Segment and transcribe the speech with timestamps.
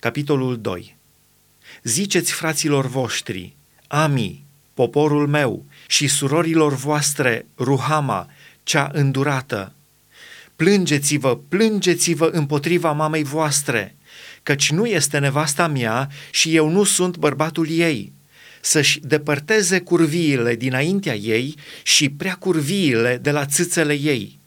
[0.00, 0.96] capitolul 2
[1.82, 3.56] Ziceți fraților voștri,
[3.86, 8.28] Ami, poporul meu, și surorilor voastre, Ruhama,
[8.62, 9.72] cea îndurată.
[10.56, 13.96] Plângeți-vă, plângeți-vă împotriva mamei voastre,
[14.42, 18.12] căci nu este nevasta mea și eu nu sunt bărbatul ei,
[18.60, 24.39] să-și depărteze curviile dinaintea ei și prea curviile de la țâțele ei.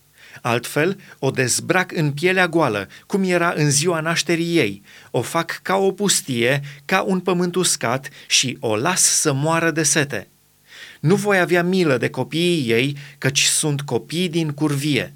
[0.46, 4.82] Altfel, o dezbrac în pielea goală, cum era în ziua nașterii ei,
[5.12, 9.84] o fac ca o pustie, ca un pământ uscat și o las să moară de
[9.84, 10.28] sete.
[11.00, 15.14] Nu voi avea milă de copiii ei, căci sunt copii din curvie.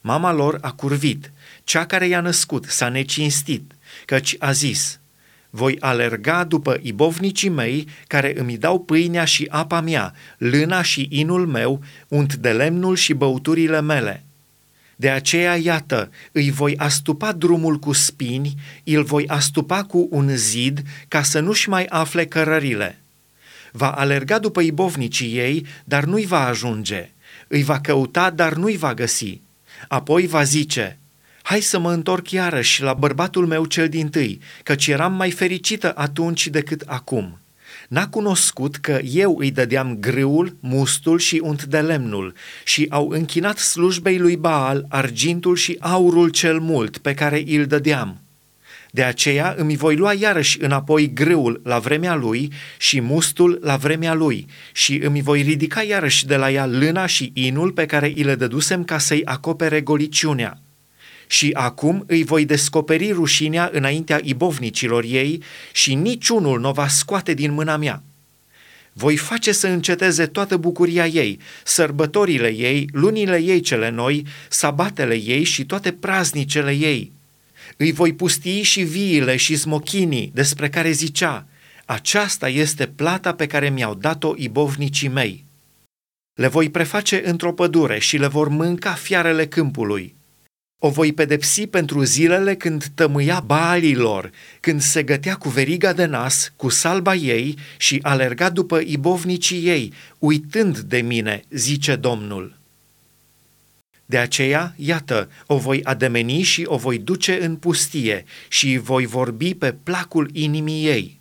[0.00, 1.32] Mama lor a curvit,
[1.64, 3.72] cea care i-a născut s-a necinstit,
[4.04, 5.00] căci a zis,
[5.50, 11.46] voi alerga după ibovnicii mei care îmi dau pâinea și apa mea, lâna și inul
[11.46, 14.24] meu, unt de lemnul și băuturile mele.
[14.96, 20.82] De aceea, iată, îi voi astupa drumul cu spini, îl voi astupa cu un zid,
[21.08, 22.98] ca să nu-și mai afle cărările.
[23.72, 27.10] Va alerga după ibovnicii ei, dar nu-i va ajunge.
[27.48, 29.40] Îi va căuta, dar nu-i va găsi.
[29.88, 30.98] Apoi va zice,
[31.42, 35.92] hai să mă întorc iarăși la bărbatul meu cel din tâi, căci eram mai fericită
[35.96, 37.38] atunci decât acum.
[37.94, 43.58] N-a cunoscut că eu îi dădeam grâul, mustul și unt de lemnul și au închinat
[43.58, 48.20] slujbei lui Baal argintul și aurul cel mult pe care îl dădeam.
[48.90, 54.14] De aceea îmi voi lua iarăși înapoi grâul la vremea lui și mustul la vremea
[54.14, 58.22] lui și îmi voi ridica iarăși de la ea lâna și inul pe care îi
[58.22, 60.63] le dădusem ca să-i acopere goliciunea.
[61.26, 67.52] Și acum îi voi descoperi rușinea înaintea ibovnicilor ei și niciunul nu va scoate din
[67.52, 68.02] mâna mea.
[68.92, 75.44] Voi face să înceteze toată bucuria ei, sărbătorile ei, lunile ei cele noi, sabatele ei
[75.44, 77.10] și toate praznicele ei–
[77.76, 81.46] îi voi pustii și viile și smochinii despre care zicea,
[81.84, 85.44] aceasta este plata pe care mi-au dat-o ibovnicii mei.
[86.34, 90.14] Le voi preface într-o pădure și le vor mânca fiarele câmpului.
[90.86, 94.30] O voi pedepsi pentru zilele când tămâia baalilor,
[94.60, 99.92] când se gătea cu veriga de nas, cu salba ei și alerga după ibovnicii ei,
[100.18, 102.56] uitând de mine, zice Domnul.
[104.06, 109.54] De aceea, iată, o voi ademeni și o voi duce în pustie și voi vorbi
[109.54, 111.20] pe placul inimii ei.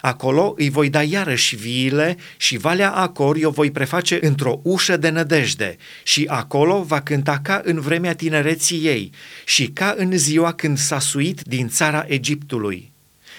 [0.00, 5.08] Acolo îi voi da iarăși viile și Valea Acor o voi preface într-o ușă de
[5.08, 9.10] nădejde și acolo va cânta ca în vremea tinereții ei
[9.44, 12.92] și ca în ziua când s-a suit din țara Egiptului.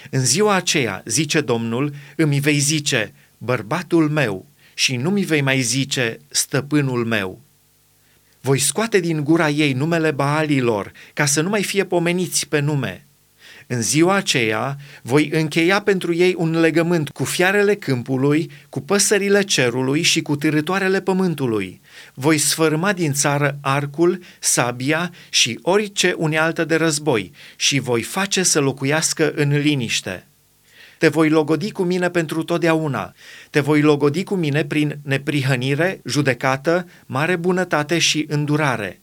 [0.09, 5.61] În ziua aceea, zice Domnul, îmi vei zice, bărbatul meu, și nu mi vei mai
[5.61, 7.41] zice, stăpânul meu
[8.41, 13.05] voi scoate din gura ei numele Baalilor, ca să nu mai fie pomeniți pe nume.
[13.73, 20.01] În ziua aceea voi încheia pentru ei un legământ cu fiarele câmpului, cu păsările cerului
[20.01, 21.81] și cu târătoarele pământului.
[22.13, 28.59] Voi sfărâma din țară arcul, sabia și orice unealtă de război și voi face să
[28.59, 30.27] locuiască în liniște.
[30.97, 33.13] Te voi logodi cu mine pentru totdeauna.
[33.49, 39.01] Te voi logodi cu mine prin neprihănire, judecată, mare bunătate și îndurare.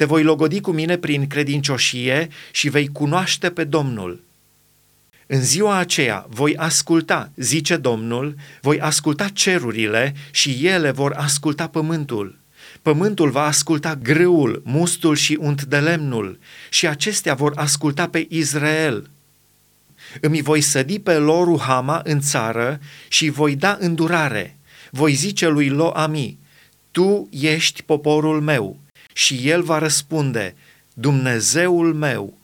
[0.00, 4.20] Te voi logodi cu mine prin credincioșie și vei cunoaște pe Domnul.
[5.26, 12.38] În ziua aceea voi asculta, zice Domnul, voi asculta cerurile și ele vor asculta pământul.
[12.82, 16.38] Pământul va asculta grâul, mustul și unt de lemnul
[16.70, 19.10] și acestea vor asculta pe Israel.
[20.20, 24.56] Îmi voi sădi pe Loru Hama în țară și voi da îndurare.
[24.90, 26.38] Voi zice lui Lo Ami,
[26.90, 28.78] tu ești poporul meu.
[29.12, 30.54] Și el va răspunde,
[30.94, 32.39] Dumnezeul meu.